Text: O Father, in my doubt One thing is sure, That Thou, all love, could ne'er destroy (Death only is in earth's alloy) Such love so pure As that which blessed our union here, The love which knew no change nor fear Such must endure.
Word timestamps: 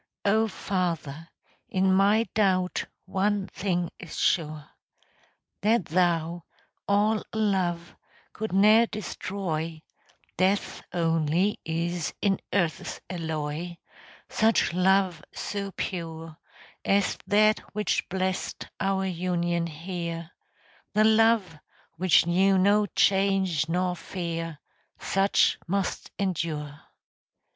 O 0.25 0.47
Father, 0.47 1.29
in 1.69 1.93
my 1.93 2.27
doubt 2.33 2.85
One 3.05 3.45
thing 3.45 3.91
is 3.99 4.17
sure, 4.17 4.67
That 5.61 5.85
Thou, 5.85 6.43
all 6.87 7.23
love, 7.35 7.95
could 8.33 8.51
ne'er 8.51 8.87
destroy 8.87 9.83
(Death 10.37 10.81
only 10.91 11.59
is 11.63 12.15
in 12.19 12.39
earth's 12.51 12.99
alloy) 13.11 13.75
Such 14.27 14.73
love 14.73 15.23
so 15.35 15.69
pure 15.73 16.35
As 16.83 17.19
that 17.27 17.59
which 17.75 18.09
blessed 18.09 18.69
our 18.79 19.05
union 19.05 19.67
here, 19.67 20.31
The 20.93 21.03
love 21.03 21.59
which 21.97 22.25
knew 22.25 22.57
no 22.57 22.87
change 22.87 23.69
nor 23.69 23.95
fear 23.95 24.57
Such 24.99 25.59
must 25.67 26.09
endure. 26.17 26.81